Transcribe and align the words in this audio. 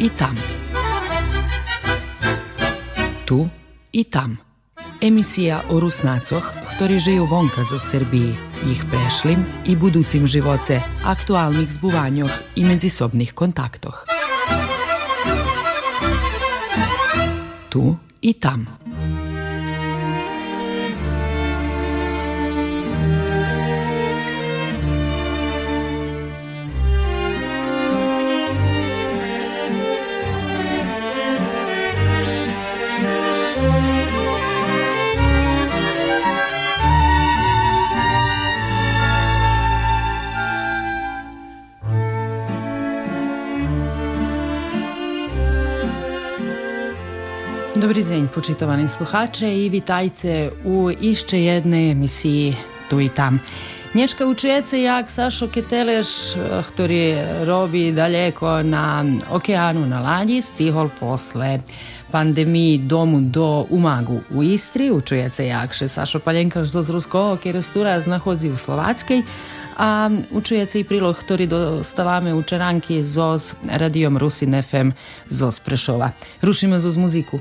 i 0.00 0.08
tam. 0.08 0.36
Tu 3.24 3.48
i 3.92 4.04
tam. 4.04 4.36
Emisija 5.00 5.60
o 5.68 5.80
Rusnacoch, 5.80 6.44
ktorí 6.76 6.96
žijú 6.96 7.28
vonka 7.28 7.60
zo 7.68 7.76
Srbiji, 7.76 8.32
ich 8.64 8.80
prešlim 8.88 9.44
i 9.68 9.76
buducim 9.76 10.24
živoce, 10.24 10.80
aktualnih 11.04 11.68
zbuvanjoh 11.68 12.32
i 12.56 12.64
međusobnih 12.64 13.32
kontaktoh. 13.36 14.08
Tu 17.68 17.96
i 18.20 18.32
tam. 18.32 18.66
Dobri 47.90 48.04
dzień, 48.04 48.28
počitovani 48.28 48.88
sluhače 48.88 49.58
i 49.58 49.68
vitajce 49.68 50.50
u 50.64 50.90
išće 51.00 51.42
jedne 51.42 51.90
emisiji 51.90 52.56
Tu 52.90 53.00
i 53.00 53.08
Tam. 53.08 53.40
Nješka 53.94 54.26
učijece 54.26 54.82
jak 54.82 55.10
Sašo 55.10 55.48
Keteleš, 55.48 56.08
eh, 56.36 56.62
ktori 56.68 57.14
robi 57.44 57.92
daleko 57.92 58.62
na 58.62 59.04
okeanu 59.30 59.86
na 59.86 60.00
Ladji, 60.00 60.42
stihol 60.42 60.88
posle 61.00 61.60
pandemiji 62.10 62.78
domu 62.78 63.20
do 63.20 63.66
Umagu 63.70 64.20
u 64.34 64.42
Istri. 64.42 64.90
Učujece 64.90 65.46
jakše 65.46 65.88
Sašo 65.88 66.18
Paljenkaš 66.18 66.68
zos 66.68 66.88
ruskovo 66.88 67.36
kjer 67.36 67.62
stura 67.62 68.00
znahodzi 68.00 68.50
u 68.50 68.56
Slovackej, 68.56 69.22
a 69.78 70.10
učujece 70.30 70.80
i 70.80 70.84
prilog, 70.84 71.16
ktori 71.16 71.46
dostavame 71.46 72.34
u 72.34 72.42
Čeranki 72.42 73.02
zoz 73.04 73.54
radijom 73.70 74.18
Rusin 74.18 74.62
FM 74.62 74.90
zoz 75.28 75.60
Prešova. 75.60 76.10
Rušimo 76.42 76.78
zoz 76.78 76.96
muziku. 76.96 77.38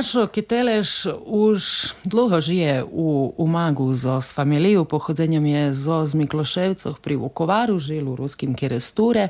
Sašo 0.00 0.32
Kiteleš 0.32 1.12
už 1.28 1.92
dlho 2.04 2.40
žije 2.40 2.84
u 2.92 3.34
Umagu 3.36 3.94
zo 3.94 4.20
s 4.20 4.32
familiju, 4.32 4.84
pochodzenjem 4.84 5.46
je 5.46 5.74
zo 5.74 6.06
z 6.06 6.14
Mikloševcoh 6.14 6.98
pri 6.98 7.16
Vukovaru, 7.16 7.78
žil 7.78 8.08
u 8.08 8.16
ruskim 8.16 8.54
keresture, 8.56 9.28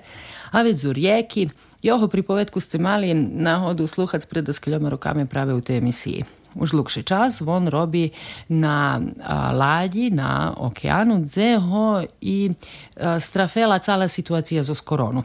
a 0.50 0.62
već 0.62 0.84
u 0.84 0.92
rijeki. 0.92 1.48
Joho 1.82 2.08
pripovedku 2.08 2.60
ste 2.60 2.78
mali 2.78 3.14
nahodu 3.14 3.86
sluhac 3.86 4.26
pred 4.26 4.54
skljoma 4.54 4.88
rokami 4.88 5.26
prave 5.26 5.54
u 5.54 5.60
tej 5.60 5.78
emisiji. 5.78 6.24
Už 6.54 6.70
dlhší 6.70 7.02
čas 7.02 7.42
on 7.42 7.66
robi 7.68 8.10
na 8.48 9.00
a, 9.26 9.52
ladji, 9.52 10.10
na 10.10 10.54
okeanu, 10.56 11.18
gdje 11.18 11.58
ho 11.58 12.02
i 12.20 12.50
a, 12.94 13.20
strafela 13.20 13.78
cala 13.78 14.08
situacija 14.08 14.62
zo 14.62 14.74
koronu. 14.84 15.22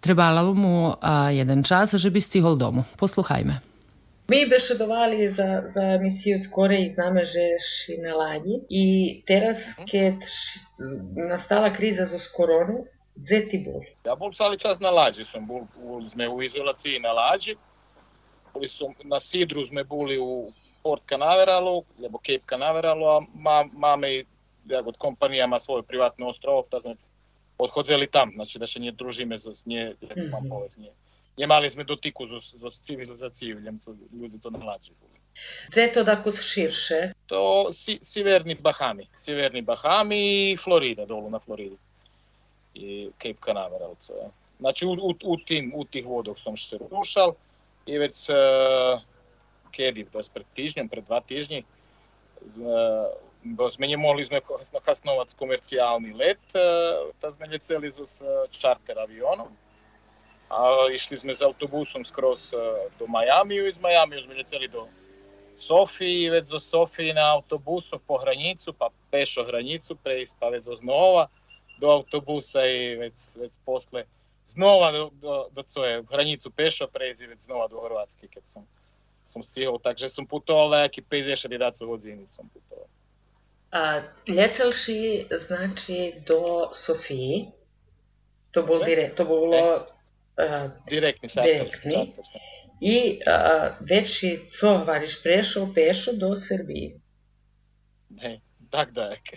Trebalo 0.00 0.54
mu 0.54 0.94
a, 1.00 1.30
jeden 1.34 1.62
čas, 1.62 1.94
že 1.94 2.10
bi 2.10 2.20
stihol 2.20 2.54
domu. 2.54 2.84
Posluhajme. 2.96 3.65
My 4.28 4.46
wyszydowali 4.46 5.28
za, 5.28 5.68
za 5.68 5.98
misję 5.98 6.38
znamo 6.38 6.48
Korei, 6.48 6.88
znamy, 6.88 7.26
na 7.26 7.58
szynalani 7.60 8.60
i 8.70 9.22
teraz, 9.26 9.78
mhm. 9.78 9.86
kad 9.90 10.30
nastala 11.28 11.70
kriza 11.70 12.06
z 12.06 12.28
koronu, 12.32 12.86
gdzie 13.16 13.40
ty 13.40 13.58
bol? 13.58 13.80
Ja 14.04 14.16
bol 14.16 14.34
cały 14.34 14.58
čas 14.58 14.80
na 14.80 14.90
lađi 14.90 15.24
smo 15.24 15.40
bol, 15.40 15.62
u 16.34 16.42
izolaciji 16.42 17.00
na 17.00 17.12
lađi, 17.12 17.56
boli 18.54 18.68
som, 18.68 18.94
na 19.04 19.20
Sidru 19.20 19.66
smo 19.66 19.84
boli 19.84 20.18
u 20.18 20.52
Port 20.82 21.02
Canaveralu, 21.08 21.84
lebo 21.98 22.18
Cape 22.18 22.46
Canaveralu, 22.48 23.06
a 23.06 23.20
ma, 23.34 23.68
mame 23.72 24.24
ja 24.66 24.82
od 24.86 24.96
kompanijama 24.98 25.60
svoje 25.60 25.82
privatno 25.82 26.28
ostrovo, 26.28 26.66
ta 26.70 26.80
znači, 26.80 27.00
odhođeli 27.58 28.06
tam, 28.06 28.30
znači 28.34 28.58
da 28.58 28.66
še 28.66 28.80
nje 28.80 28.92
družime, 28.92 29.38
nje, 29.66 29.94
da 30.00 30.14
-hmm. 30.14 30.30
mam 30.30 30.48
povez 30.48 30.78
nje. 30.78 30.90
Nemali 31.36 31.68
sme 31.68 31.84
dotyku 31.84 32.24
so, 32.26 32.40
so 32.40 32.72
civilizáciou, 32.80 33.60
to, 33.84 33.92
ľudia 34.16 34.40
to. 34.40 34.48
Gde 35.68 35.82
je 35.82 35.92
to 35.92 36.04
tako 36.04 36.32
širše? 36.32 37.12
To 37.28 37.68
si, 37.72 38.00
Severni 38.00 38.56
Bahami. 38.56 39.04
Severni 39.12 39.60
Bahami 39.60 40.52
i 40.52 40.56
Florida, 40.56 41.04
dolu 41.04 41.28
na 41.28 41.38
Floridi. 41.38 41.76
I 42.74 43.12
Cape 43.20 43.40
Canaveral. 43.40 43.96
Co, 44.00 44.32
Znači, 44.60 44.86
u, 44.86 44.92
u, 44.92 45.14
u, 45.24 45.36
tim, 45.36 45.72
u 45.74 45.84
tih 45.84 46.06
vodoch 46.06 46.38
som 46.38 46.56
se 46.56 46.78
rušal 46.90 47.34
i 47.86 47.98
već 47.98 48.28
uh, 48.28 48.34
kedy, 49.72 50.10
to 50.10 50.18
je 50.18 50.24
pred 50.34 50.46
týždňom, 50.54 50.88
pred 50.88 51.04
dva 51.04 51.20
týždni, 51.20 51.60
uh, 51.60 53.70
sme 53.70 53.86
nemohli 53.86 54.24
sme 54.24 54.40
hasnovať 54.86 55.36
komerciálny 55.36 56.16
let, 56.16 56.40
uh, 56.56 57.12
tak 57.20 57.36
sme 57.36 57.52
leceli 57.52 57.90
so 57.90 58.08
s 58.08 58.24
čarter 58.50 58.98
avionom 58.98 59.52
a 60.48 60.88
išli 60.94 61.16
sme 61.16 61.34
s 61.34 61.42
autobusom 61.42 62.04
skroz 62.04 62.54
do 62.98 63.06
Majamiju 63.06 63.66
i 63.66 63.72
z 63.72 63.80
Majamiju 63.82 64.22
sme 64.22 64.34
leceli 64.34 64.68
do, 64.68 64.86
Sofiji, 65.56 66.30
već 66.30 66.48
zo 66.48 66.60
Sofiji 66.60 67.12
na 67.12 67.32
autobusu 67.34 67.98
po 68.06 68.18
hranicu, 68.18 68.72
pa 68.72 68.88
pešo 69.10 69.44
hranicu, 69.44 69.96
prejsť 69.96 70.36
pa 70.40 70.48
već 70.48 70.64
znova 70.64 71.28
do 71.80 71.90
autobusa 71.90 72.66
i 72.66 72.94
već, 72.94 73.14
već 73.36 73.52
posle 73.64 74.04
znova 74.44 74.92
do, 74.92 75.10
do, 75.12 75.48
do 75.52 75.62
coje, 75.62 76.02
hranicu 76.10 76.50
pešo 76.50 76.86
prejsť 76.86 77.26
već 77.26 77.40
znova 77.40 77.68
do 77.68 77.80
Hrvatske, 77.80 78.28
keď 78.28 78.42
som, 78.46 78.66
som 79.24 79.42
stihol. 79.42 79.78
Takže 79.78 80.08
som 80.08 80.26
putoval 80.26 80.70
nejaký 80.70 81.02
50 81.02 81.86
hodiny 81.86 82.26
som 82.26 82.48
putoval. 82.48 82.86
A 83.72 84.00
ljecelši 84.28 85.26
znači 85.30 86.14
do 86.26 86.68
Sofiji, 86.72 87.52
to 88.52 88.62
bol, 88.62 88.84
dire, 88.84 89.12
to 89.16 89.24
bolo 89.24 89.86
direktni 90.90 91.28
direktni 91.42 92.12
i 92.80 93.20
veći 93.80 94.40
cohvariš 94.60 95.22
prešao 95.22 95.68
pešo 95.74 96.12
do 96.12 96.36
Srbije. 96.36 97.00
Ne, 98.08 98.40
tak 98.70 98.92
daleko. 98.92 99.36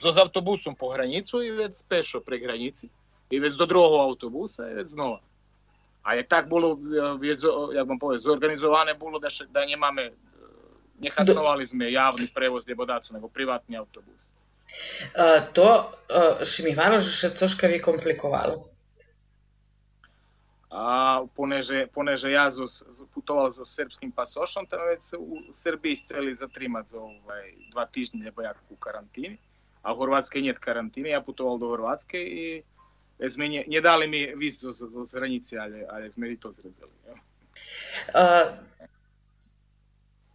Zo 0.00 0.12
z 0.12 0.18
autobusom 0.18 0.74
po 0.74 0.88
granicu 0.88 1.42
i 1.42 1.50
već 1.50 1.72
pešo 1.88 2.20
pre 2.20 2.38
granici 2.38 2.88
i 3.30 3.40
već 3.40 3.54
do 3.54 3.66
drugog 3.66 4.00
autobusa 4.00 4.70
i 4.70 4.74
već 4.74 4.88
znova. 4.88 5.20
A 6.02 6.14
je 6.14 6.26
tak 6.28 6.48
bolo, 6.48 6.78
jak 7.74 7.88
vam 7.88 7.98
povedz, 7.98 8.22
zorganizovane 8.22 8.94
bolo 8.94 9.18
da, 9.18 9.30
še, 9.30 9.44
da 9.50 9.64
nie 9.66 9.76
mamy, 9.76 10.10
nie 11.00 11.10
hasnovali 11.10 11.66
sme 11.66 11.92
javni 11.92 12.28
prevoz 12.34 12.68
ljebodacu, 12.68 13.14
nego 13.14 13.28
privatni 13.28 13.76
autobus. 13.76 14.30
to 15.52 15.68
uh, 15.68 16.44
Šimivanožu 16.44 17.12
še 17.12 17.34
troška 17.34 17.66
vi 17.66 17.82
komplikovalo. 17.82 18.64
A 20.68 21.24
poneže, 21.32 21.88
poneže 21.88 22.28
ja 22.28 22.52
zo, 22.52 22.68
putoval 23.16 23.48
so 23.48 23.64
srpským 23.64 24.12
pasošom, 24.12 24.68
tam 24.68 24.84
već 24.84 25.16
u 25.16 25.48
Srbiji 25.52 25.96
chceli 25.96 26.34
zatrimať 26.36 26.92
za 26.92 27.00
ovaj, 27.00 27.44
dva 27.72 27.86
týždne, 27.88 28.24
lebo 28.24 28.42
jak 28.44 28.56
u 28.68 28.76
karantini. 28.76 29.38
A 29.82 29.94
u 29.94 30.02
Hrvatskej 30.04 30.42
niet 30.42 30.58
karantini, 30.58 31.08
ja 31.08 31.20
putoval 31.24 31.58
do 31.58 31.72
Hrvatske 31.72 32.20
i 32.20 32.62
sme 33.28 33.48
ne, 33.48 33.64
ne 33.66 33.80
dali 33.80 34.06
mi 34.06 34.26
víz 34.36 34.60
zo, 34.60 34.70
zo, 34.70 35.04
z 35.04 35.16
hranice, 35.16 35.58
ale, 35.58 35.86
ale 35.88 36.10
sme 36.10 36.36
to 36.36 36.52
zrezali. 36.52 36.92
Ja. 37.08 37.14
Uh, 38.14 38.46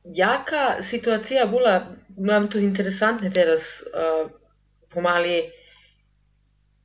jaka 0.03 0.81
situacija 0.81 1.45
bila, 1.45 1.95
mam 2.18 2.50
to 2.50 2.57
interesantne 2.57 3.29
teraz, 3.31 3.83
uh, 3.94 4.27
pomali 4.89 5.47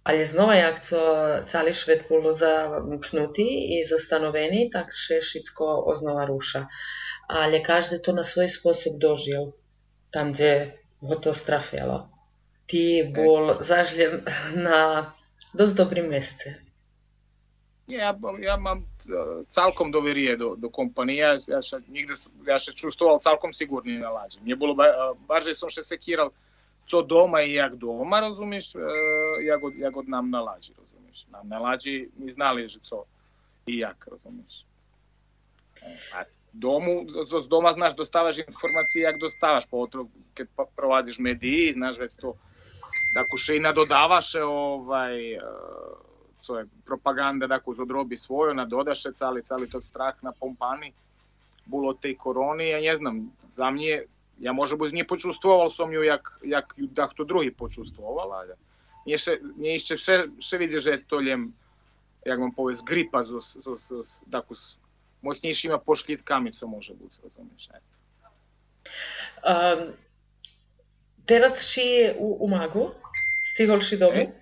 ali 0.08 0.24
znova 0.24 0.54
jak 0.54 0.80
co 0.80 0.98
cali 1.46 1.74
švet 1.74 2.06
bolo 2.08 2.32
zamknuti 2.32 3.46
i 3.76 3.84
zastanoveni, 3.84 4.70
tak 4.72 4.94
še 4.96 5.20
šitsko 5.20 5.66
oznova 5.92 6.24
ruša. 6.24 6.64
Ali 7.28 7.60
každý 7.62 7.98
to 8.00 8.14
na 8.16 8.24
svoj 8.24 8.48
spôsob 8.48 8.96
dožil, 8.96 9.52
tam, 10.10 10.32
kde 10.32 10.80
ho 11.04 11.18
to 11.20 11.34
strafilo. 11.36 12.08
Ti 12.72 13.04
bol 13.12 13.60
zažljen 13.60 14.24
na 14.56 15.12
dosť 15.52 15.76
dobrým 15.76 16.08
mjesece. 16.08 16.56
Ja, 17.88 18.16
ja 18.40 18.56
mám 18.56 18.84
celkom 19.48 19.92
doverie 19.92 20.36
do, 20.36 20.56
do 20.56 20.72
kompanije, 20.72 21.40
ja 21.48 21.60
še, 21.64 21.84
nigde, 21.88 22.16
ja 22.48 22.56
še 22.60 22.72
čustoval 22.76 23.20
celkom 23.20 23.52
sigurni 23.52 24.00
na 24.00 24.08
lađe. 24.12 24.40
Mje 24.44 24.56
bilo, 24.56 24.76
barže 25.28 25.56
som 25.56 25.72
še 25.72 25.84
sekiral, 25.84 26.32
co 26.88 27.02
doma 27.02 27.42
i 27.44 27.54
jak 27.54 27.76
doma, 27.76 28.20
rozumieš, 28.20 28.72
ja 29.40 29.58
jagod 29.78 30.04
ja 30.08 30.10
nam 30.10 30.30
nalađi, 30.30 30.72
razumiješ. 30.78 31.26
Na, 31.30 31.42
nalađi, 31.42 32.08
mi 32.16 32.30
znali 32.30 32.68
žico 32.68 33.04
i 33.66 33.78
jak, 33.78 34.08
razumiješ. 34.10 34.64
E, 35.82 35.96
a 36.14 36.22
domu, 36.52 37.06
z 37.42 37.48
doma 37.48 37.72
znaš, 37.72 37.96
dostavaš 37.96 38.38
informacije 38.38 39.02
jak 39.02 39.20
dostavaš, 39.20 39.66
pogotovo 39.66 40.08
kad 40.34 40.46
pa, 40.56 40.64
prolaziš 40.76 41.18
mediji, 41.18 41.72
znaš 41.72 41.98
već 41.98 42.16
to, 42.16 42.34
da 43.14 43.24
še 43.36 43.56
i 43.56 43.60
nadodavaše 43.60 44.42
ovaj, 44.42 45.34
e, 45.34 45.42
uh, 45.42 46.08
co 46.38 46.58
je 46.58 46.66
propaganda, 46.84 47.48
tako 47.48 47.74
zodrobi 47.74 48.16
svoju, 48.16 48.54
nadodaše 48.54 49.12
cali, 49.12 49.42
cali 49.42 49.70
to 49.70 49.80
strah 49.80 50.14
na 50.22 50.32
pompani, 50.40 50.92
bilo 51.66 51.94
te 51.94 52.14
koroni, 52.14 52.68
ja 52.68 52.80
ne 52.80 52.96
znam, 52.96 53.20
za 53.50 53.70
mnje, 53.70 54.02
ja 54.38 54.52
možda 54.52 54.76
bi 54.76 54.90
nje 54.92 55.04
počustvoval 55.04 55.70
sam 55.70 55.92
ju 55.92 56.02
jak, 56.02 56.40
jak 56.44 56.74
da 56.76 57.08
to 57.08 57.24
drugi 57.24 57.50
počustvoval, 57.50 58.32
ali 58.32 58.52
ще, 59.15 59.97
ще, 59.97 60.27
ще 60.39 60.57
виді, 60.57 60.79
що 60.79 60.97
то 61.07 61.23
лєм, 61.23 61.53
як 62.25 62.39
вам 62.39 62.51
повез, 62.51 62.83
грипа 62.87 63.23
з, 63.23 63.39
з, 63.39 63.75
з, 63.75 64.03
з, 64.03 64.19
таку, 64.31 64.55
з 64.55 64.77
мощнішими 65.21 65.77
пошлітками 65.77 66.51
це 66.51 66.65
може 66.65 66.93
бути, 66.93 67.17
розумієш. 67.23 67.69
Um, 69.43 69.93
teraz 71.25 71.59
si 71.71 71.87
u, 72.19 72.27
u 72.43 72.47
Magu, 72.47 72.91
stihol 73.53 73.81
si 73.81 73.97
domu, 73.97 74.23
e? 74.23 74.33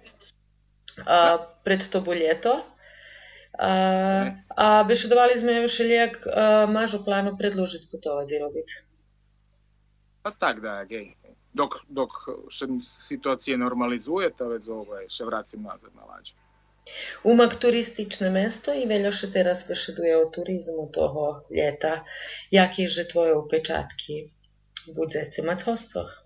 uh, 1.06 1.38
pred 1.64 1.90
to 1.90 2.02
ljeto. 2.14 2.66
Uh, 3.52 4.26
a 4.48 4.84
bešedovali 4.84 5.40
sme 5.40 5.54
još 5.62 5.80
lijek 5.80 6.26
uh, 6.26 6.72
mažu 6.72 7.04
planu 7.06 7.38
predložiti 7.38 7.86
putovati 7.92 8.40
robiť. 8.40 8.68
Pa 10.22 10.32
tak 10.32 10.62
da, 10.62 10.86
gej. 10.86 11.14
dok, 11.57 11.83
dok 11.91 12.27
się 12.51 12.67
sytuację 12.83 13.59
normalizuje, 13.59 14.31
to 14.31 14.49
ledzowe 14.49 15.11
się 15.11 15.25
wracam 15.25 15.63
nazad 15.63 15.95
na 15.95 16.07
ladzie. 16.07 16.33
Umag 17.23 17.55
turystyczne 17.55 18.31
mesto 18.31 18.75
i 18.75 18.87
Veljoša 18.87 19.27
teraz 19.33 19.67
wyszeduje 19.67 20.19
o 20.19 20.27
turizmu 20.27 20.91
tego 20.95 21.45
lata. 21.51 22.05
Jakie 22.53 22.89
że 22.89 23.05
twoje 23.05 23.39
upeczatki 23.39 24.31
budze 24.95 25.27
cymacostwoch? 25.27 26.23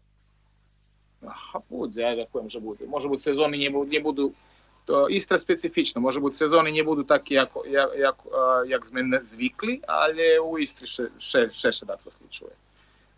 Aha, 1.26 1.60
budze, 1.70 2.02
ja 2.02 2.16
dziękuję, 2.16 2.50
że 2.50 2.60
budze. 2.60 2.86
Może 2.86 3.08
być 3.08 3.22
sezony 3.22 3.58
nie, 3.58 3.70
nie 3.70 4.00
budu, 4.00 4.32
to 4.86 5.08
istra 5.08 5.38
specyficzna, 5.38 6.00
może 6.00 6.20
być 6.20 6.36
sezony 6.36 6.72
nie 6.72 6.84
budu 6.84 7.04
takie 7.04 7.34
jak, 7.34 7.50
jak, 7.70 7.98
jak, 7.98 8.16
jak 8.66 8.86
z 8.86 8.92
mnie 8.92 9.20
zwykli, 9.22 9.82
ale 9.86 10.42
u 10.42 10.58
Istry 10.58 10.86
jeszcze 11.64 11.86
da 11.86 11.96
co 11.96 12.10
sliczuje. 12.10 12.50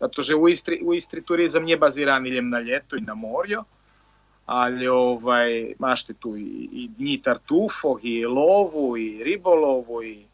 Zato 0.03 0.21
že 0.21 0.35
u 0.35 0.49
Istri, 0.49 0.81
u 0.83 0.93
Istri 0.93 1.23
turizam 1.23 1.63
nije 1.63 1.77
baziran 1.77 2.27
iljem 2.27 2.49
na 2.49 2.59
ljeto 2.59 2.97
i 2.99 3.01
na 3.01 3.15
morju, 3.15 3.63
ali 4.45 4.87
ovaj, 4.87 5.73
mašte 5.79 6.13
tu 6.13 6.35
i, 6.37 6.69
i 6.71 6.89
dni 6.97 7.21
tartufov, 7.23 8.03
i 8.03 8.25
lovu, 8.25 8.97
i 8.97 9.23
ribolovu, 9.23 10.03
i 10.03 10.25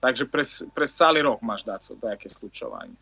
takže 0.00 0.26
pres, 0.26 0.62
pres 0.74 0.96
cali 0.96 1.22
rok 1.22 1.42
maš 1.42 1.64
daco 1.64 1.94
také 2.00 2.28
slučovanje. 2.28 2.96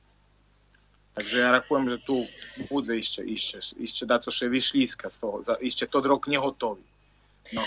Takže 1.15 1.39
ja 1.39 1.53
rakujem, 1.53 1.89
že 1.89 1.99
tu 2.07 2.27
bude 2.71 2.99
ešte, 2.99 3.23
ešte, 3.23 3.59
ešte 3.83 4.07
daco 4.07 4.31
še 4.35 4.51
vyšlíska 4.51 5.11
z 5.11 5.17
toho, 5.23 5.43
ešte 5.63 5.87
to 5.87 6.03
rok 6.03 6.27
nehotový. 6.27 6.83
No. 7.55 7.63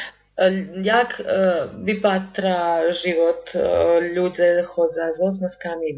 Jak 0.84 1.22
uh, 1.22 1.70
vypatra 1.86 2.92
život 2.92 3.56
uh, 3.56 4.02
ľudze 4.02 4.66
chodza 4.66 5.14
s 5.14 5.38
maskami, 5.40 5.94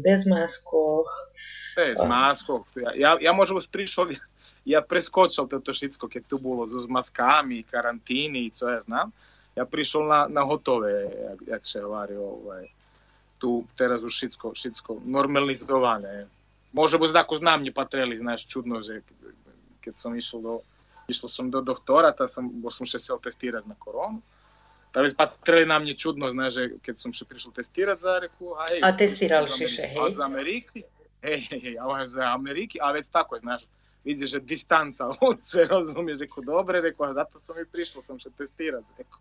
maskoch, 1.76 1.84
bez 1.84 1.98
maskov. 2.08 2.60
Ja, 2.74 2.90
ja, 2.96 3.10
ja 3.20 3.32
možno 3.32 3.60
prišao, 3.60 4.08
ja 4.72 4.80
preskočil 4.82 5.46
toto 5.46 5.72
všetko, 5.72 6.08
keď 6.08 6.22
tu 6.26 6.36
bolo 6.40 6.64
so 6.66 6.80
maskami, 6.88 7.62
karantíny, 7.62 8.50
co 8.50 8.68
ja 8.68 8.80
znam. 8.80 9.12
Ja 9.56 9.64
prišiel 9.64 10.04
na, 10.04 10.28
na 10.28 10.42
hotové, 10.44 11.08
jak, 11.08 11.40
jak 11.46 11.62
se 11.66 11.80
hovorí, 11.80 12.16
ovaj, 12.16 12.68
tu 13.38 13.64
teraz 13.76 14.04
už 14.04 14.12
všetko, 14.12 14.52
všetko 14.52 15.00
normalizované. 15.04 16.28
Može 16.72 16.98
byť 16.98 17.12
tako 17.12 17.36
znam, 17.36 17.64
ne 17.64 17.72
patreli, 17.72 18.18
znaš, 18.18 18.44
čudno, 18.46 18.82
že 18.82 19.00
keď 19.80 19.96
som 19.96 20.12
išiel 20.12 20.40
do, 20.42 20.54
išiel 21.08 21.28
som 21.28 21.46
do 21.50 21.64
doktora, 21.64 22.12
ta 22.12 22.28
som, 22.28 22.50
bo 22.50 22.68
som 22.68 22.84
še 22.84 23.00
chcel 23.00 23.16
testirať 23.22 23.64
na 23.64 23.76
koronu. 23.78 24.20
Ta 24.92 25.00
već 25.00 25.16
patreli 25.16 25.64
na 25.64 25.78
mne 25.78 25.96
čudno, 25.96 26.28
znaš, 26.28 26.52
že 26.52 26.64
keď 26.84 26.94
som 27.00 27.10
še 27.16 27.24
prišiel 27.24 27.52
testirať 27.56 27.98
za 28.00 28.14
reku, 28.20 28.52
a 28.56 28.68
hej. 28.68 28.80
A 28.84 28.92
testiral 28.92 29.48
si 29.48 29.64
še, 29.68 29.88
hej? 29.92 30.10
Za 30.12 30.24
Ameriky, 30.28 30.84
hej, 31.26 31.40
hej, 31.50 31.60
hej, 31.60 31.78
ale 31.78 32.06
za 32.06 32.22
Ameriky, 32.38 32.78
a 32.80 32.92
već 32.92 33.08
tako, 33.08 33.38
znaš, 33.38 33.62
vidiš, 34.04 34.30
že 34.30 34.40
distanca 34.40 35.08
od 35.28 35.38
se, 35.42 35.64
razumiješ, 35.64 36.20
rekao, 36.20 36.44
dobre, 36.44 36.80
rekao, 36.80 37.06
a 37.06 37.12
zato 37.12 37.38
sam 37.38 37.58
i 37.60 37.66
prišao, 37.72 38.02
sam 38.02 38.18
še 38.18 38.30
testirati, 38.38 38.94
rekao. 38.98 39.20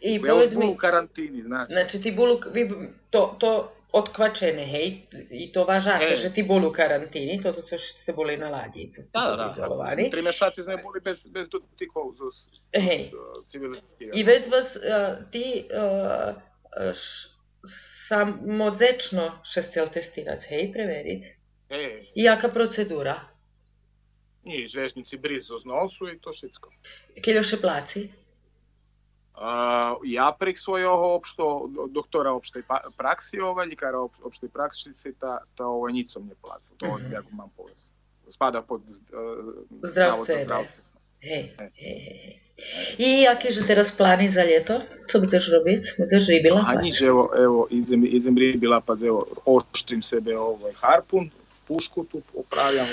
I 0.00 0.14
ja 0.14 0.58
mi, 0.58 0.66
u 0.66 0.76
karantini, 0.76 1.42
znaš. 1.42 1.68
Znači 1.68 2.00
ti 2.02 2.12
bol, 2.12 2.40
vi, 2.52 2.68
to, 3.10 3.36
to 3.40 3.72
odkvačene, 3.92 4.64
hej, 4.68 4.88
i 5.30 5.48
to 5.52 5.64
važace, 5.64 6.16
že 6.16 6.30
ti 6.34 6.42
bol 6.42 6.66
u 6.68 6.72
karantini, 6.72 7.38
to 7.42 7.52
co 7.52 7.78
ste 7.78 8.12
boli 8.12 8.36
na 8.36 8.50
ladji, 8.52 8.90
ste 8.92 9.08
da, 9.16 9.36
da, 9.36 9.48
izolovani. 9.52 10.10
Tri 10.10 10.22
mešaci 10.22 10.62
sme 10.62 10.76
boli 10.82 11.00
bez, 11.00 11.24
bez 11.32 11.48
dotikov 11.48 12.12
z, 12.12 12.60
hej. 12.76 13.08
z 13.08 13.50
civilizacije. 13.50 14.10
I 14.14 14.24
već 14.24 14.50
vas, 14.52 14.76
uh, 14.76 15.24
ti 15.32 15.64
uh, 15.72 16.36
š, 16.92 17.32
samozečno 18.08 19.30
še 19.44 19.64
chcel 19.66 19.88
testirati, 19.92 20.52
hej, 20.52 20.70
preveriť. 20.72 21.32
E. 21.70 22.04
Jaka 22.14 22.48
procedura? 22.48 23.20
Nije 24.44 24.68
žežnjici 24.68 25.16
brizu 25.16 25.58
z 25.58 25.64
nosu 25.64 26.08
i 26.08 26.18
to 26.18 26.32
šitsko. 26.32 26.70
Keljo 27.24 27.42
še 27.42 27.60
placi? 27.60 28.08
A, 29.34 29.94
ja 30.04 30.30
prek 30.38 30.58
svojega 30.58 30.90
opšto, 30.90 31.68
doktora 31.94 32.32
opšte 32.32 32.62
pa, 32.66 32.80
praksi, 32.96 33.40
ova, 33.40 33.64
ljekara 33.64 34.00
opšte 34.00 34.48
praksice, 34.48 35.12
ta, 35.20 35.38
ta 35.54 35.66
ovaj, 35.66 35.92
nicom 35.92 36.26
ne 36.26 36.34
placa. 36.42 36.74
To 36.76 36.86
mm 36.86 37.02
-hmm. 37.02 37.12
ja 37.12 37.22
imam 37.32 37.50
povez. 37.56 37.90
Spada 38.28 38.62
pod 38.62 38.82
uh, 38.82 38.94
zdravstvo. 39.82 40.34
Hej, 41.20 41.54
e. 41.58 41.70
hej, 41.74 41.98
hej. 42.00 42.40
I 42.98 43.22
jaki 43.22 43.52
že 43.54 43.66
teraz 43.66 43.90
plani 43.96 44.28
za 44.28 44.44
ljeto? 44.44 44.80
Co 45.10 45.20
budeš 45.20 45.50
robit? 45.52 45.80
Budeš 45.98 46.26
ribila? 46.28 46.64
A 46.66 46.74
niže, 46.82 47.06
evo, 47.06 47.30
evo 47.36 47.66
idem, 47.70 48.04
idem 48.04 48.38
ribila, 48.38 48.80
pa 48.80 48.94
evo, 49.06 49.26
oštrim 49.44 50.02
sebe 50.02 50.38
ovaj 50.38 50.72
harpun, 50.72 51.30
pušku 51.68 52.04
tu 52.04 52.22
opravljam, 52.34 52.86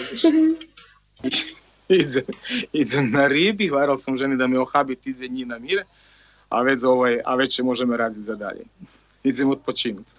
idem, 1.90 2.24
idem 2.84 3.12
na 3.12 3.30
ryby, 3.30 3.72
varal 3.72 3.98
som 3.98 4.18
ženi 4.18 4.38
da 4.38 4.48
me 4.48 4.60
ohabi 4.60 4.96
tize 4.96 5.28
njih 5.28 5.48
na 5.48 5.60
mire 5.60 5.86
a 6.50 6.62
već, 6.62 6.84
ovaj, 6.84 7.22
a 7.26 7.36
već 7.36 7.60
možemo 7.60 7.98
raditi 7.98 8.22
za 8.22 8.36
dalje. 8.36 8.64
Idemo 9.24 9.52
odpočinuti. 9.52 10.12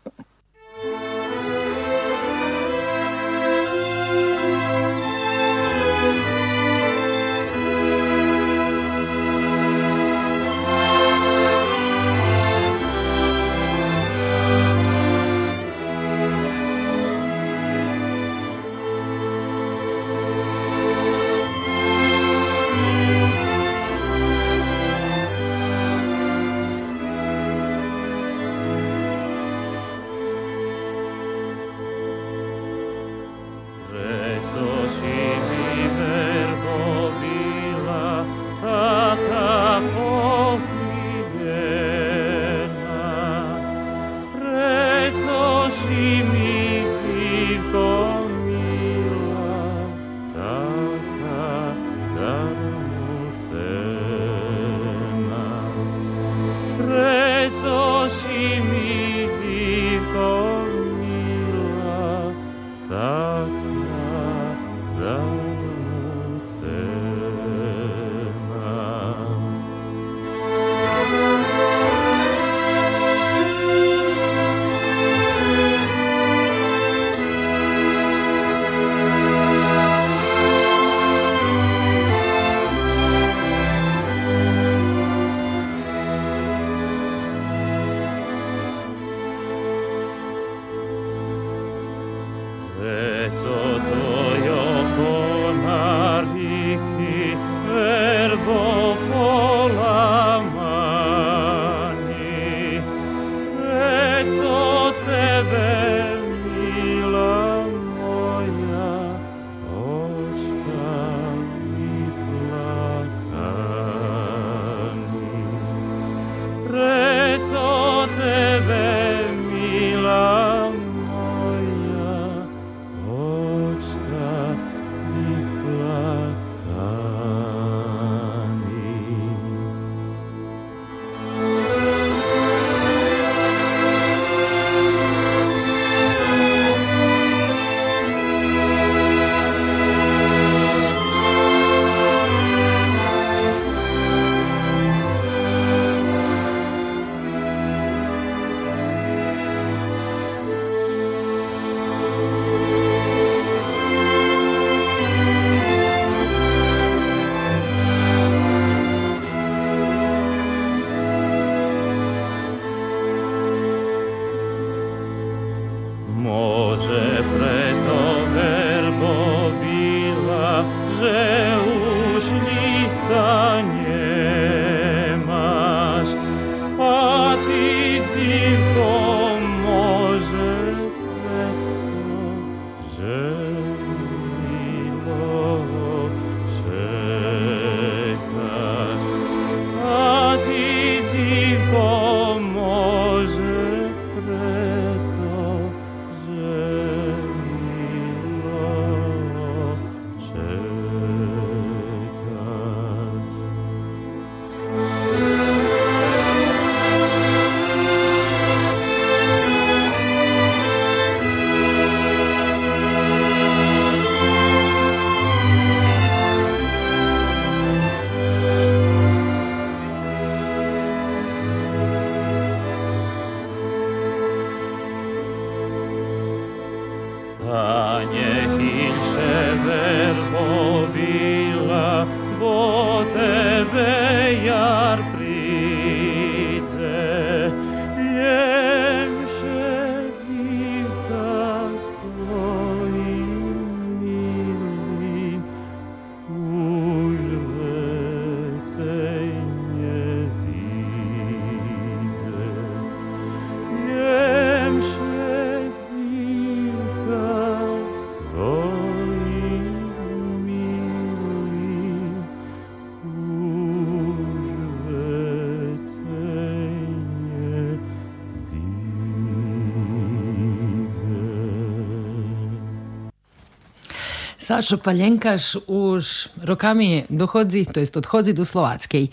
Sašo 274.46 274.78
Paljenkaš 274.78 275.56
už 275.66 276.28
rokami 276.42 277.04
dohodzi, 277.10 277.66
to 277.66 277.80
jest 277.80 277.96
odchodzi 277.96 278.34
do 278.34 278.44
Slovackej. 278.44 279.08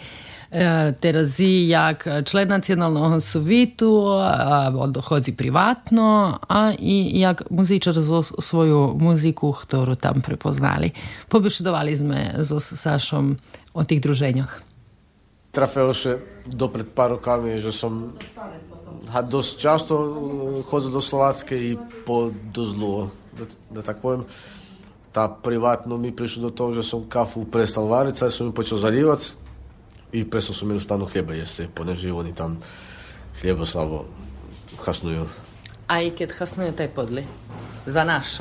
E, 0.51 0.93
Terazi 0.99 1.67
jak 1.67 2.07
člen 2.25 2.49
nacionalnega 2.49 3.19
sovitu, 3.19 4.05
odhodzi 4.77 5.33
privatno, 5.33 6.37
a 6.49 6.71
i 6.79 7.19
jak 7.19 7.41
muzičar 7.49 7.93
za 7.93 8.23
svojo 8.23 8.93
muziku, 8.99 9.51
ktoru 9.51 9.95
tam 9.95 10.21
prepoznali. 10.21 10.91
Pobišedovali 11.29 11.97
sme 11.97 12.45
so 12.45 12.59
Sašom 12.61 13.37
o 13.73 13.83
tih 13.83 14.01
druženjah. 14.01 14.61
Trafilo 15.51 15.97
še 15.97 16.21
do 16.45 16.69
pred 16.69 16.85
par 16.93 17.09
rokami, 17.09 17.57
že 17.57 17.73
som 17.73 18.13
ha, 19.09 19.25
dosť 19.25 19.51
často 19.57 19.93
chodil 20.69 20.93
do 20.93 21.01
Slovacké 21.01 21.57
i 21.57 21.73
po 22.05 22.29
dosť 22.29 22.73
dlho, 22.77 23.09
da, 23.33 23.45
da 23.73 23.81
tak 23.81 23.97
poviem. 23.97 24.29
Та 25.13 25.29
приватно 25.29 25.97
ми 25.97 26.11
пришло 26.11 26.49
до 26.49 26.49
тоа 26.49 26.73
што 26.73 26.83
сум 26.83 27.03
кафу 27.09 27.45
што 27.45 28.29
сум 28.31 28.51
почел 28.51 28.77
заливац 28.77 29.35
и 30.11 30.23
пресо 30.23 30.53
сум 30.53 30.71
едноставно 30.71 31.05
хлеба 31.05 31.33
јесе, 31.33 31.67
понеже 31.69 32.09
они 32.09 32.33
там 32.33 32.57
хлеба 33.39 33.65
слабо 33.65 34.05
хаснуја. 34.77 35.27
А 35.87 36.01
и 36.01 36.09
кет 36.09 36.31
хаснуја 36.31 36.73
тај 36.73 36.87
подли? 36.89 37.27
За 37.85 38.03
наш 38.03 38.39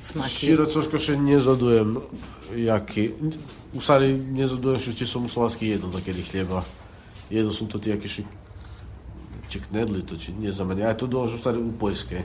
смак? 0.00 0.28
Шира 0.28 0.66
сошко 0.66 0.98
ше 0.98 1.16
не 1.16 1.38
задуем 1.38 2.02
јаки. 2.50 3.12
Усари 3.74 4.12
не 4.12 4.46
задуем 4.46 4.80
што 4.80 4.92
че 4.92 5.06
сум 5.06 5.28
сласки 5.28 5.66
едно 5.66 5.92
за 5.92 6.00
кеди 6.00 6.22
хлеба. 6.22 6.64
Едно 7.30 7.52
сум 7.52 7.68
тотијаки 7.68 8.08
што 8.08 8.24
ti 9.50 9.58
jaki 9.58 9.66
ši 9.66 9.74
ček 9.74 9.74
nedli 9.74 10.06
to, 10.06 10.16
či 10.16 10.32
nie 10.32 10.52
za 10.52 10.64
mene. 10.64 10.82
Ja 10.82 10.94
to 10.94 11.06
dođu 11.06 11.34
u 11.34 11.38
stvari 11.38 11.58
u 11.58 11.72
Poljske. 11.72 12.22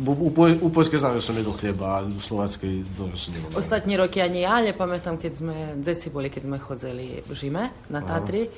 U, 0.00 0.12
u, 0.12 0.32
u 0.60 0.72
Poljskej 0.72 0.98
znam 0.98 1.20
že 1.20 1.26
som 1.26 1.36
jedol 1.36 1.52
hljeba, 1.52 1.84
a 1.84 2.04
u 2.08 2.20
Slovackej 2.20 2.84
dožil 2.96 3.16
som 3.16 3.34
nemám. 3.34 3.52
Ostatní 3.56 3.96
roky 3.96 4.22
ani 4.22 4.40
ja, 4.40 4.56
ale 4.56 4.72
pamätám, 4.72 5.20
keď 5.20 5.32
sme, 5.36 5.56
deci 5.76 6.08
boli, 6.08 6.32
keď 6.32 6.42
sme 6.42 6.58
chodzili 6.58 7.20
v 7.28 7.32
Žime 7.36 7.64
na 7.92 8.00
Tatri, 8.00 8.48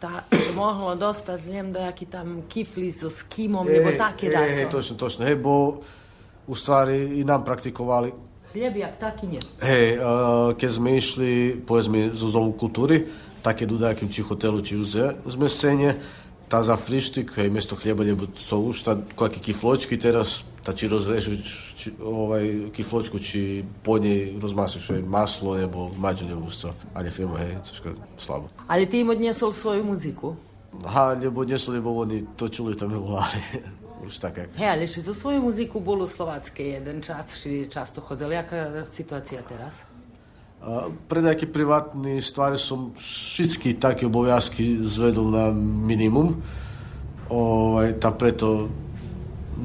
tá, 0.00 0.24
že 0.32 0.54
mohlo 0.54 0.96
dostať, 0.96 1.38
neviem, 1.50 1.74
jaký 1.74 2.06
tam 2.06 2.48
kifli 2.48 2.88
so 2.88 3.10
skimom, 3.10 3.66
e, 3.68 3.82
nebo 3.82 3.92
také 3.98 4.30
daco. 4.32 4.62
E, 4.62 4.70
točno, 4.70 4.94
točno. 4.96 5.26
Hej, 5.26 5.36
bo 5.36 5.82
u 6.46 6.54
stvari 6.54 7.20
i 7.20 7.24
nam 7.26 7.44
praktikovali. 7.44 8.14
Hljeb 8.54 8.76
jak 8.80 8.96
taký 8.96 9.26
nie. 9.28 9.42
Hej, 9.60 10.00
uh, 10.00 10.56
keď 10.56 10.70
sme 10.72 10.96
išli, 10.96 11.60
povedzme, 11.60 12.16
zo 12.16 12.32
zovu 12.32 12.56
kultúry, 12.56 13.04
do 13.44 13.80
nejakým 13.80 14.12
či 14.12 14.20
hotelu, 14.20 14.60
či 14.60 14.76
uze, 14.76 15.24
sme 15.24 15.48
scéne, 15.48 15.96
tá 16.48 16.64
za 16.64 16.76
frištik, 16.80 17.36
hej, 17.36 17.52
mjesto 17.52 17.76
hljeba, 17.76 18.02
lebo 18.04 18.24
sú 18.32 18.72
už 18.72 18.76
tá, 18.80 18.96
kaký 18.96 19.52
kifločky 19.52 20.00
teraz, 20.00 20.42
tá 20.64 20.72
či 20.72 20.88
rozrežeš 20.88 21.38
či, 21.76 21.88
ovaj, 22.00 22.72
kifločku, 22.72 23.20
či 23.20 23.62
po 23.84 24.00
nej 24.00 24.34
rozmasiš 24.40 24.96
aj 24.96 25.02
maslo, 25.04 25.60
nebo 25.60 25.92
mađu, 25.94 26.24
nebo 26.24 26.48
čo. 26.48 26.72
Ale 26.96 27.12
hljeba, 27.12 27.36
hej, 27.44 27.60
troška 27.62 27.88
slabo. 28.16 28.48
Ale 28.64 28.88
ty 28.88 29.04
im 29.04 29.12
odniesol 29.12 29.52
svoju 29.52 29.84
muziku? 29.84 30.34
Ha, 30.88 31.14
lebo 31.20 31.44
odniesol, 31.44 31.78
lebo 31.78 31.92
oni 32.00 32.24
točili 32.36 32.72
tam 32.72 32.96
v 32.96 33.04
hlave. 33.04 33.40
už 34.08 34.18
tak, 34.18 34.36
jak. 34.36 34.50
Hej, 34.56 34.68
ale 34.72 34.84
ši 34.88 35.00
za 35.04 35.14
svoju 35.14 35.44
muziku 35.44 35.80
bol 35.80 36.00
u 36.00 36.08
Slováckej 36.08 36.80
jeden 36.80 37.04
čas, 37.04 37.36
ši 37.44 37.68
často 37.68 38.00
chodil. 38.00 38.32
Jaká 38.32 38.88
situácia 38.88 39.44
teraz? 39.44 39.84
Pre 41.08 41.20
nejaké 41.22 41.46
privátne 41.46 42.18
stvari 42.18 42.58
som 42.58 42.90
všetky 42.98 43.78
také 43.78 44.10
oboviazky 44.10 44.82
zvedol 44.82 45.30
na 45.30 45.44
minimum. 45.54 46.42
Ovaj, 47.30 48.02
tá 48.02 48.10
preto 48.10 48.66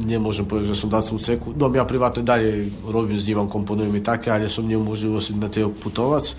nemôžem 0.05 0.45
povedať, 0.45 0.73
že 0.73 0.79
som 0.79 0.93
dal 0.93 1.01
celú 1.01 1.17
ceku. 1.17 1.49
No 1.57 1.73
ja 1.73 1.85
privátne 1.85 2.21
dalje 2.21 2.69
robím, 2.85 3.17
snívam, 3.17 3.49
komponujem 3.49 3.93
i 3.93 4.05
také, 4.05 4.29
ale 4.29 4.45
som 4.45 4.69
nemôžu 4.69 5.17
si 5.17 5.33
na 5.33 5.49
tie 5.49 5.65
putovať. 5.65 6.37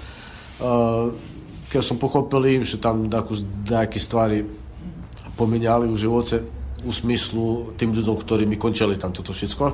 Keď 1.71 1.83
som 1.83 1.99
pochopil 1.99 2.59
im, 2.59 2.63
že 2.63 2.79
tam 2.79 3.11
nejaké 3.11 3.99
stvari 3.99 4.47
pomenjali 5.35 5.91
u 5.91 5.99
živote 5.99 6.47
u 6.87 6.95
smislu 6.95 7.75
tým 7.75 7.91
ľuďom, 7.91 8.17
ktorí 8.23 8.47
mi 8.47 8.55
končili 8.55 8.95
tam 8.95 9.11
toto 9.11 9.35
všetko 9.35 9.65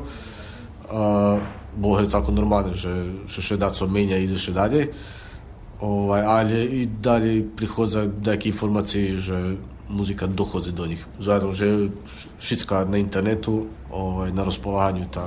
Bolo 1.77 2.01
je 2.01 2.09
tako 2.11 2.33
normalno, 2.33 2.75
že, 2.75 2.93
še 3.29 3.43
še 3.43 3.57
daco 3.57 3.87
menja 3.87 4.19
i 4.19 4.29
še 4.39 4.53
dalje. 4.53 4.89
Ovaj, 5.81 6.23
ali 6.23 6.65
i 6.83 6.87
dalje 6.87 7.45
prihoza 7.57 8.05
neke 8.27 8.49
informacije, 8.49 9.17
že 9.19 9.57
muzika 9.89 10.27
dohodzi 10.27 10.73
do 10.73 10.87
njih. 10.87 11.07
Zajedno 11.19 11.53
že 11.53 11.89
šitska 12.41 12.85
na 12.85 12.99
internetu, 12.99 13.67
ovaj, 13.93 14.33
na 14.33 14.45
raspolaganju, 14.45 15.09
ta 15.11 15.27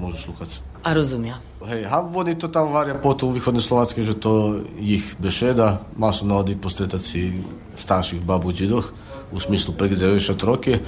može 0.00 0.18
slukati. 0.18 0.58
A 0.82 0.92
razumija. 0.92 1.36
Hej, 1.68 1.84
ha, 1.84 2.00
oni 2.14 2.38
to 2.38 2.48
tam 2.48 2.72
varja 2.72 2.94
potu 2.94 3.28
u 3.28 3.30
vihodne 3.30 3.60
Slovatske, 3.60 4.02
že 4.02 4.14
to 4.16 4.64
ih 4.80 5.04
bešeda, 5.18 5.80
masu 5.96 6.26
na 6.26 6.38
odi 6.40 6.56
postretaci 6.56 7.32
starših 7.76 8.22
babu 8.24 8.52
džidoh, 8.52 8.92
u 9.32 9.40
smislu 9.40 9.74
pregzeveša 9.74 10.34
troke, 10.34 10.78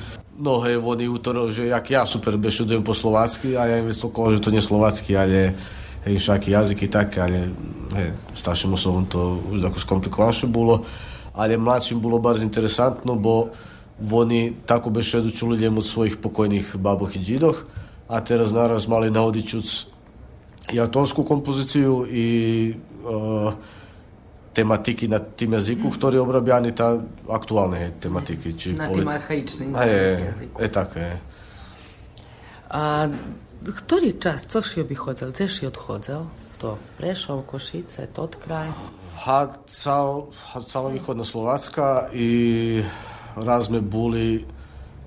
roky 0.42 0.50
No 0.50 0.58
hej, 0.58 0.74
oni 0.74 1.06
útorok, 1.06 1.54
že 1.54 1.70
jak 1.70 1.86
ja 1.86 2.02
super 2.02 2.34
bešudujem 2.34 2.82
po 2.82 2.90
slovácky 2.90 3.54
a 3.54 3.62
ja 3.70 3.78
im 3.78 3.94
toľko, 3.94 4.34
že 4.34 4.42
to 4.42 4.50
nie 4.50 4.58
slovácky, 4.58 5.14
ale 5.14 5.54
hej, 6.02 6.18
všaký 6.18 6.50
jazyky 6.50 6.90
tak, 6.90 7.14
ale 7.22 7.54
hej, 7.94 8.10
starším 8.34 8.74
osobom 8.74 9.06
to 9.06 9.38
už 9.54 9.62
tako 9.62 9.78
skomplikovanšie 9.78 10.50
bolo, 10.50 10.82
ale 11.38 11.54
mladším 11.54 12.02
bolo 12.02 12.18
bardzo 12.18 12.42
interesantno, 12.42 13.14
bo 13.14 13.54
oni 14.02 14.66
tako 14.66 14.90
bešedu 14.90 15.30
čuli 15.30 15.62
ľudia 15.62 15.70
od 15.70 15.86
svojich 15.86 16.18
pokojných 16.18 16.74
baboch 16.74 17.14
i 17.14 17.22
džidoch 17.22 17.62
a 18.10 18.18
teraz 18.18 18.50
naraz 18.50 18.90
mali 18.90 19.14
nahodičuc 19.14 19.94
i 20.74 20.76
autorskú 20.82 21.22
kompozíciu 21.22 22.02
i 22.10 22.26
uh, 23.06 23.54
tematiki 24.54 25.08
na 25.08 25.20
tim 25.20 25.52
jeziku, 25.52 25.90
który 25.90 26.20
obrabiani 26.20 26.72
ta 26.72 26.98
aktualne 27.28 27.90
tematiki. 28.00 28.50
Znači 28.50 28.70
Czy 28.70 28.72
na 28.72 28.88
poli... 28.88 28.98
tym 28.98 29.08
archaicznym 29.08 29.76
a, 29.76 29.84
je, 29.84 30.20
jeziku. 30.34 30.62
E, 30.62 30.68
tak, 30.68 30.96
je. 30.96 31.18
A 32.68 33.08
który 33.76 34.12
czas, 34.12 34.40
co 34.48 34.62
się 34.62 34.82
odchodzał? 34.82 35.30
Gdzie 35.30 35.48
się 35.48 35.68
odchodzał? 35.68 36.26
To 36.58 36.76
Prešov, 36.98 37.46
Košice, 37.46 38.06
tot 38.06 38.36
kraj? 38.36 38.68
Ha, 39.16 39.48
cal, 39.66 40.22
ha, 40.44 40.60
cała 40.60 40.94
ihodna 40.94 41.24
Slovačka 41.24 42.06
i 42.12 42.82
raz 43.36 43.70
me 43.70 43.80
buli 43.80 44.44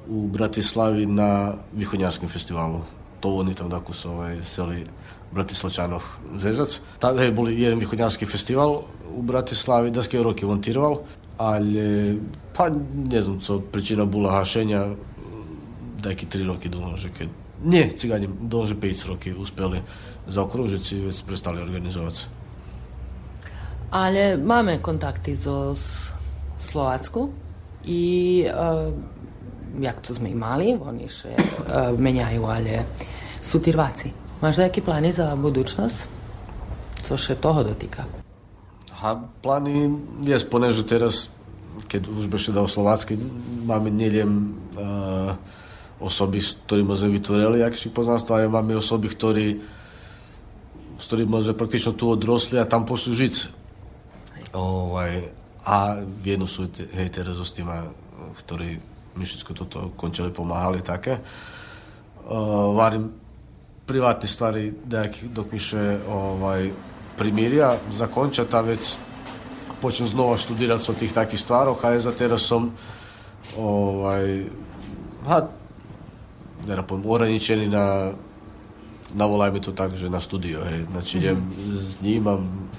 u 0.07 0.27
Bratislavi 0.27 1.07
na 1.07 1.53
Vihonjarskim 1.73 2.29
festivalu. 2.29 2.81
To 3.21 3.37
oni 3.37 3.55
tam 3.55 3.69
tako 3.69 3.93
su 3.93 4.09
ovaj, 4.09 4.43
seli 4.43 4.85
Bratislavčanoch 5.35 6.05
zezac. 6.39 6.79
Tam 6.99 7.19
je 7.19 7.31
boli 7.31 7.59
jeden 7.59 7.79
východňarský 7.79 8.23
festival 8.23 8.87
u 9.15 9.21
Bratislavi, 9.21 9.91
daske 9.91 10.19
roky 10.23 10.47
montiroval, 10.47 11.03
ali 11.37 12.15
pa 12.55 12.71
ne 12.95 13.21
znam 13.21 13.39
co 13.39 13.59
pričina 13.59 14.05
bula 14.05 14.39
hašenja, 14.39 14.95
dajki 15.99 16.25
tri 16.25 16.43
roky 16.47 16.71
dlho, 16.71 16.95
že 16.95 17.09
keď 17.11 17.29
nie, 17.65 17.87
cigani 17.91 18.27
dlže 18.27 18.75
5 18.75 19.09
roky 19.11 19.33
uspeli 19.33 19.81
zaokružiť 20.27 20.81
si, 20.83 20.95
već 20.99 21.23
prestali 21.23 21.61
organizovať. 21.61 22.15
Ale 23.95 24.35
máme 24.37 24.83
kontakty 24.83 25.37
so 25.39 25.75
Slovacku 26.59 27.31
i 27.87 28.43
uh, 28.43 28.91
jak 29.79 30.01
to 30.01 30.15
sme 30.15 30.35
imali, 30.35 30.75
oni 30.75 31.07
še 31.07 31.31
uh, 31.31 31.95
menjajú, 31.95 32.43
ale 32.43 32.73
sú 33.39 33.61
Tirváci. 33.63 34.24
Máš 34.43 34.59
nejaké 34.59 34.83
plány 34.83 35.15
za 35.15 35.31
budućnosť? 35.39 35.99
Co 37.07 37.13
še 37.15 37.39
toho 37.39 37.63
dotýka? 37.63 38.03
A 38.99 39.15
plány 39.15 39.93
je 40.25 40.35
spone, 40.41 40.73
že 40.75 40.83
teraz, 40.83 41.29
keď 41.87 42.09
už 42.09 42.27
beše 42.27 42.51
dal 42.51 42.65
Slovácky, 42.65 43.15
máme 43.63 43.93
nielen 43.93 44.57
uh, 44.75 45.37
osoby, 46.01 46.41
s 46.41 46.57
ktorými 46.65 46.97
sme 46.97 47.15
vytvorili 47.15 47.63
akší 47.63 47.93
poznanstvo, 47.93 48.35
ale 48.35 48.51
máme 48.51 48.75
osoby, 48.75 49.07
ktorí, 49.07 49.47
s 50.97 51.03
ktorými 51.05 51.45
sme 51.45 51.55
praktično 51.55 51.93
tu 51.93 52.09
odrosli 52.09 52.59
a 52.59 52.67
tam 52.67 52.83
pošli 52.83 53.13
žiť. 53.15 53.35
Ovaj, 54.57 55.11
a 55.63 56.01
jednu 56.25 56.49
sú 56.49 56.67
hej, 56.73 57.07
teraz 57.13 57.39
s 57.39 57.55
tým, 57.55 57.69
ktorí 58.43 58.81
mi 59.15 59.23
všetko 59.23 59.51
toto 59.55 59.79
končili, 59.95 60.33
pomáhali 60.33 60.83
také. 60.83 61.23
Uh, 62.25 62.73
varím 62.75 63.24
privátne 63.85 64.27
stvari, 64.29 64.73
dok 65.33 65.51
mi 65.51 65.59
še 65.59 65.99
ovaj, 66.09 66.71
primirja, 67.17 67.75
zakonča 67.93 68.45
ta 68.45 68.61
već 68.61 68.95
počnem 69.81 70.09
znova 70.09 70.37
študirati 70.37 70.91
o 70.91 70.93
tih 70.93 71.13
takih 71.13 71.39
stvarov, 71.39 71.77
kaj 71.81 71.99
za 71.99 72.11
teraz 72.11 72.41
som 72.41 72.71
ovaj, 73.57 74.45
ha, 75.27 75.47
ne 76.67 76.75
napom, 76.75 77.05
ograničeni 77.05 77.67
na 77.69 78.15
navolajme 79.15 79.61
to 79.63 79.71
tak, 79.71 79.95
že 79.95 80.09
na 80.09 80.19
studio, 80.19 80.59
hej. 80.65 80.83
Znači 80.91 81.17
idem, 81.17 81.37
mm 81.37 81.53
-hmm. 81.55 81.95
snimam, 81.95 82.69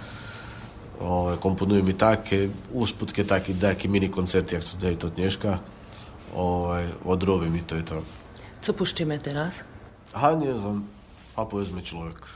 ovaj, 1.00 1.36
komponujem 1.36 1.88
i 1.88 1.92
take, 1.92 2.48
usputke 2.72 3.24
taki, 3.24 3.54
neki 3.54 3.88
mini 3.88 4.10
koncerti, 4.10 4.54
jak 4.54 4.64
su 4.64 4.76
to 4.98 5.08
dneška, 5.08 5.58
ovaj, 6.36 6.88
odrobim 7.04 7.56
i 7.56 7.62
to 7.62 7.76
je 7.76 7.84
to. 7.84 8.02
Co 8.62 8.72
puštíme 8.72 9.18
teraz? 9.18 9.54
Ha, 10.12 10.34
ne 10.34 10.58
znam, 10.58 10.88
a 11.36 11.44
pois-me-te 11.44 11.94
louco. 11.94 12.28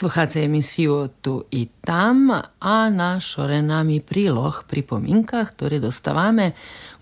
Slušate 0.00 0.44
emisijo 0.44 1.08
Tu 1.08 1.44
i 1.50 1.68
tam, 1.80 2.30
a 2.60 2.90
naš 2.90 3.38
orenami 3.38 4.00
prilog 4.00 4.64
pri 4.68 4.82
pominkah, 4.82 5.52
torej 5.54 5.78
dostavame 5.78 6.52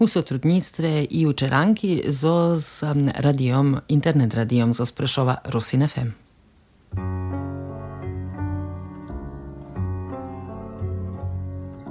v 0.00 0.06
sotrudnictve 0.06 1.06
i 1.10 1.26
u 1.26 1.32
Čeranki 1.32 2.02
z 2.06 2.26
radijom, 3.14 3.78
internet 3.88 4.34
radijom 4.34 4.74
z 4.74 4.92
Prešova 4.92 5.36
Rusin 5.44 5.88
FM. 5.88 6.10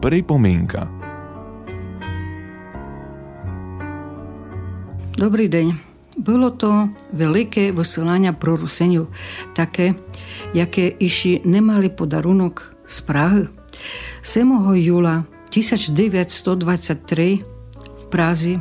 Pripominka. 0.01 0.87
Dobrý 5.15 5.47
deň. 5.47 5.86
Bolo 6.17 6.49
to 6.49 6.89
veľké 7.13 7.77
vysielania 7.77 8.33
pro 8.33 8.57
Ruseniu, 8.57 9.05
také, 9.53 9.93
jaké 10.49 10.89
iši 10.89 11.45
nemali 11.45 11.93
podarunok 11.93 12.73
z 12.89 12.97
Prahy. 13.05 13.45
7. 14.25 14.49
júla 14.81 15.29
1923 15.53 16.41
v 17.85 18.03
Prazi 18.09 18.57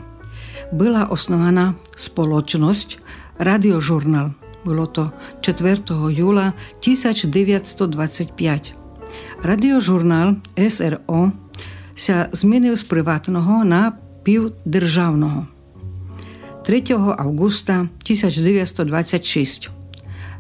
bola 0.69 1.09
osnovaná 1.09 1.81
spoločnosť 1.97 3.01
Radiožurnal. 3.41 4.37
Bolo 4.61 4.85
to 4.93 5.09
4. 5.41 5.81
júla 6.13 6.53
1925. 6.85 8.37
Radiožurnal 9.41 10.45
SRO 10.61 11.33
sa 11.97 12.29
zmenil 12.37 12.77
z 12.77 12.85
privátneho 12.85 13.65
na 13.65 13.97
piv 14.21 14.53
državného. 14.69 15.56
3. 16.67 16.83
augusta 16.99 17.87
1926. 18.03 19.71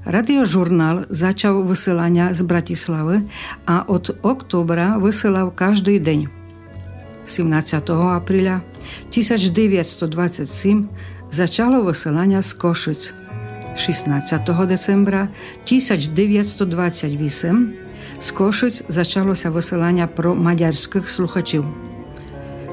Radiožurnál 0.03 1.07
začal 1.07 1.62
vysielania 1.62 2.35
z 2.35 2.43
Bratislavy 2.43 3.23
a 3.62 3.87
od 3.87 4.11
októbra 4.27 4.99
vysielal 4.99 5.55
každý 5.55 6.03
deň. 6.03 6.27
17. 7.31 7.47
apríla 8.11 8.59
1927 9.15 10.91
začalo 11.31 11.87
vysielania 11.87 12.43
z 12.43 12.51
Košic. 12.59 13.15
16. 13.79 14.11
decembra 14.67 15.31
1928 15.62 16.67
z 18.19 18.29
Košic 18.35 18.75
začalo 18.91 19.31
sa 19.39 19.55
vysielania 19.55 20.11
pro 20.11 20.35
maďarských 20.35 21.07
sluchačov. 21.07 21.86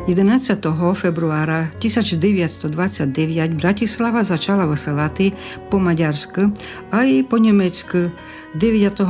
11 0.07 0.95
фебруара 0.95 1.69
1929 1.77 3.51
Bratislava 3.51 4.23
začala 4.23 4.65
висилати 4.65 5.33
по-мадярськи, 5.69 6.49
а 6.91 7.03
й 7.03 7.23
по-німецьки 7.23 8.11
9 8.55 9.01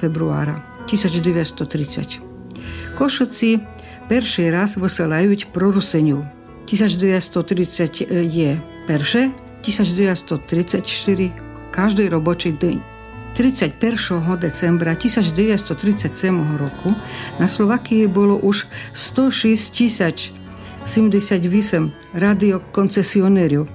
фебруара 0.00 0.62
1930. 0.86 2.20
Кошиці 2.98 3.60
перший 4.08 4.50
раз 4.50 4.76
висилають 4.76 5.52
про 5.52 5.52
прорусинів. 5.52 6.16
1930 6.16 8.00
є 8.22 8.60
перше, 8.86 9.18
1934 9.18 11.30
кожний 11.76 12.08
робочий 12.08 12.52
день. 12.52 12.80
31 13.36 14.40
decembra 14.40 14.92
1937 14.92 16.56
roku 16.56 16.94
na 17.38 17.48
Slovákii 17.48 18.06
bolo 18.06 18.36
už 18.36 18.66
106 18.92 19.72
tisíc 19.72 20.32
78 20.84 21.90
radiokoncesionérov. 22.14 23.66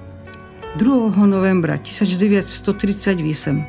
2. 0.76 1.16
novembra 1.24 1.80
1938 1.80 3.64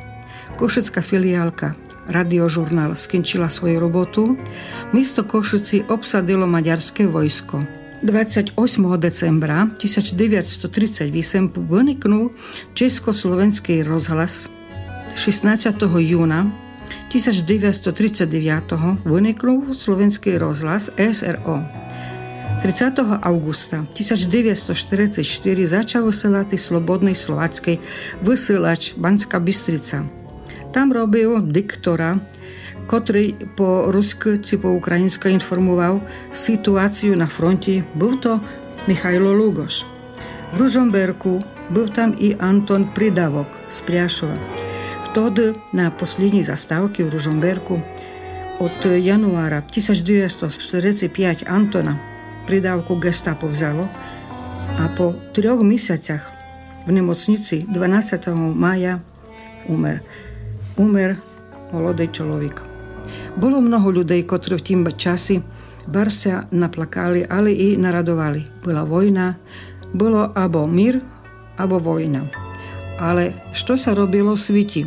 Košecká 0.60 1.00
filiálka 1.00 1.72
Radiožurnál 2.10 2.98
skončila 3.00 3.48
svoju 3.48 3.80
robotu, 3.80 4.36
Mesto 4.92 5.24
Košici 5.24 5.88
obsadilo 5.88 6.44
maďarské 6.44 7.08
vojsko. 7.08 7.64
28. 8.04 8.52
decembra 9.00 9.72
1938 9.72 11.08
vyniknul 11.56 12.36
Československý 12.76 13.88
rozhlas. 13.88 14.52
16. 15.16 15.80
júna 16.04 16.52
1939 17.08 19.08
vyniknul 19.08 19.72
slovenský 19.72 20.36
rozhlas 20.36 20.92
SRO. 20.92 21.88
30. 22.60 23.24
augusta 23.24 23.88
1944 23.96 25.24
začal 25.64 26.04
vysielať 26.04 26.60
Slobodný 26.60 27.16
slovacký 27.16 27.80
vysielač 28.20 28.92
Banská 29.00 29.40
Bystrica. 29.40 30.04
Tam 30.68 30.92
robil 30.92 31.40
diktora, 31.40 32.20
ktorý 32.84 33.56
po 33.56 33.88
rusky 33.88 34.44
či 34.44 34.60
po 34.60 34.76
ukrajinsky 34.76 35.32
informoval 35.32 36.04
situáciu 36.36 37.16
na 37.16 37.32
fronte. 37.32 37.80
Byl 37.96 38.20
to 38.20 38.36
Michailo 38.84 39.32
Lugoš. 39.32 39.88
V 40.52 40.60
Ružomberku 40.60 41.40
byl 41.72 41.88
tam 41.88 42.12
i 42.20 42.36
Anton 42.36 42.92
Pridavok 42.92 43.48
z 43.72 43.80
Priašova. 43.88 44.36
Vtedy 45.08 45.56
na 45.72 45.88
poslední 45.88 46.44
zastávky 46.44 47.08
v 47.08 47.16
Ružomberku 47.16 47.80
od 48.60 48.84
1945 48.84 51.48
Antona 51.48 52.09
pridávku 52.45 52.95
gestapo 53.01 53.47
vzalo 53.47 53.89
a 54.77 54.85
po 54.97 55.17
troch 55.33 55.61
mesiacoch 55.61 56.21
v 56.85 56.89
nemocnici 56.93 57.65
12. 57.65 58.29
maja 58.53 59.01
umer. 59.65 60.01
Umer 60.77 61.17
молодий 61.71 62.07
čolovik. 62.11 62.61
Bolo 63.35 63.59
mnoho 63.59 63.91
ľudí, 63.91 64.23
ktorí 64.23 64.59
v 64.59 64.65
tým 64.65 64.81
časi 64.95 65.41
bar 65.85 66.09
sa 66.09 66.47
naplakali, 66.49 67.25
ale 67.27 67.53
i 67.53 67.77
naradovali. 67.77 68.63
Bola 68.63 68.83
vojna, 68.87 69.35
bolo 69.93 70.31
abo 70.33 70.65
mír, 70.65 71.01
abo 71.57 71.77
vojna. 71.79 72.25
Ale 72.95 73.35
što 73.51 73.75
sa 73.75 73.91
robilo 73.91 74.35
v 74.35 74.39
sviti? 74.39 74.83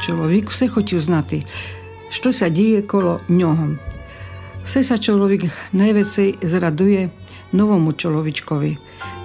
Čоловік 0.00 0.50
все 0.50 0.68
хотів 0.68 1.00
знати, 1.00 1.42
що 2.08 2.32
ся 2.32 2.48
діє 2.48 2.82
коло 2.82 3.20
нього. 3.28 3.68
Все 4.64 4.84
sa 4.84 4.98
чоловік 4.98 5.44
найвеcej 5.72 6.38
зрадує 6.42 7.10
новому 7.52 7.92
чоловічкові 7.92 8.78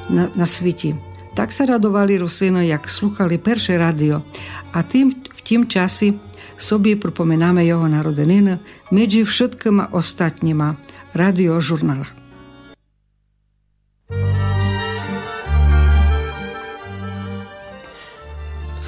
на, 0.09 0.27
на 0.35 0.45
світі. 0.45 0.95
Так 1.35 1.49
sa 1.51 1.65
radovali 1.65 2.17
Rusino, 2.21 2.61
jak 2.61 2.87
слухали 2.87 3.37
перше 3.37 3.77
радіо, 3.77 4.21
а 4.71 4.83
тим 4.83 5.15
в 5.35 5.41
тім 5.41 5.67
часі 5.67 6.13
собі 6.57 6.95
припоминаємо 6.95 7.61
його 7.61 7.89
народенини 7.89 8.59
між 8.91 9.27
všetkими 9.27 9.87
остатніми 9.91 10.75
радіожурналах. 11.13 12.13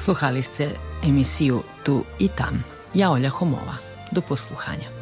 Sluhali 0.06 0.42
ste 0.42 0.70
emisiju 1.02 1.62
Tu 1.82 2.04
i 2.18 2.28
tam. 2.28 2.62
Ja 2.94 3.10
Olja 3.10 3.30
Homova. 3.30 3.76
Do 4.12 4.22
posluhanja. 4.22 4.99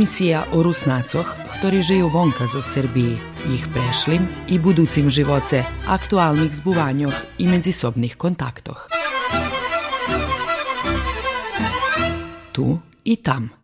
Emisija 0.00 0.48
o 0.56 0.64
Rusnacoh, 0.64 1.28
ktorí 1.60 1.84
žijú 1.84 2.08
vonka 2.08 2.48
zo 2.48 2.64
Srbiji, 2.64 3.20
ich 3.52 3.68
prešlim 3.68 4.24
i 4.48 4.56
buducim 4.56 5.12
živoce, 5.12 5.60
aktualnih 5.84 6.48
zbuvanjoh 6.56 7.12
i 7.36 7.44
međusobnih 7.44 8.16
kontaktoh. 8.16 8.88
tu 12.56 12.80
i 13.04 13.20
tam. 13.20 13.59